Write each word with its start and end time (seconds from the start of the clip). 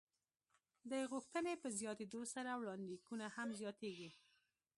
د 0.91 0.93
غوښتنې 1.11 1.53
په 1.61 1.67
زیاتېدو 1.79 2.21
سره 2.33 2.51
وړاندېکونه 2.61 3.25
هم 3.35 3.49
زیاتېږي. 3.59 4.09